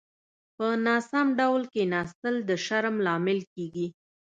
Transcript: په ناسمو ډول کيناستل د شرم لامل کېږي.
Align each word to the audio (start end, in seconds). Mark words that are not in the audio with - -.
په 0.55 0.67
ناسمو 0.85 1.35
ډول 1.39 1.61
کيناستل 1.73 2.35
د 2.49 2.51
شرم 2.65 2.95
لامل 3.05 3.39
کېږي. 3.53 3.87